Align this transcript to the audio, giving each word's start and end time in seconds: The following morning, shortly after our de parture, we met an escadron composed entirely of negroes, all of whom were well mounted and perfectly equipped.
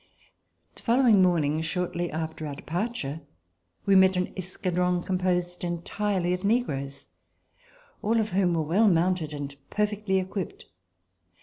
The 0.73 0.81
following 0.81 1.21
morning, 1.21 1.61
shortly 1.61 2.09
after 2.11 2.47
our 2.47 2.55
de 2.55 2.63
parture, 2.63 3.21
we 3.85 3.93
met 3.93 4.15
an 4.17 4.33
escadron 4.35 5.05
composed 5.05 5.63
entirely 5.63 6.33
of 6.33 6.43
negroes, 6.43 7.09
all 8.01 8.19
of 8.19 8.29
whom 8.29 8.55
were 8.55 8.63
well 8.63 8.87
mounted 8.87 9.31
and 9.31 9.55
perfectly 9.69 10.17
equipped. 10.17 10.65